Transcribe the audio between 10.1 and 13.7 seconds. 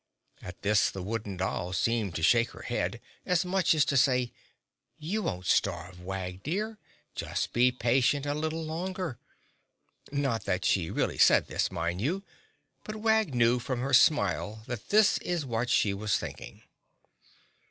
Not that she really said this, mind you, but Wag knew